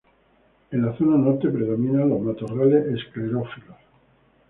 En 0.71 0.81
la 0.83 0.97
zona 0.97 1.15
norte 1.15 1.47
predominan 1.49 2.09
los 2.09 2.21
matorrales 2.21 2.87
esclerófilos. 2.95 3.77